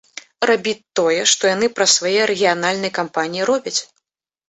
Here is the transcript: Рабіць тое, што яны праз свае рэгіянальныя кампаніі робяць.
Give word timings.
Рабіць 0.49 0.81
тое, 0.99 1.19
што 1.33 1.43
яны 1.55 1.71
праз 1.81 1.89
свае 1.99 2.17
рэгіянальныя 2.35 2.99
кампаніі 3.01 3.51
робяць. 3.55 3.81